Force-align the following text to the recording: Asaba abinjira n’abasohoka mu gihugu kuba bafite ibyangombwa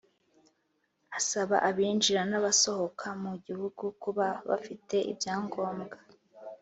Asaba 1.17 1.55
abinjira 1.69 2.21
n’abasohoka 2.29 3.07
mu 3.23 3.33
gihugu 3.45 3.83
kuba 4.01 4.27
bafite 4.49 4.95
ibyangombwa 5.11 5.97